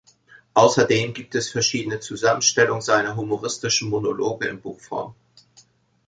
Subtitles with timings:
[0.55, 5.13] Außerdem gibt es verschiedene Zusammenstellung seiner humoristischen Monologe in Buchform.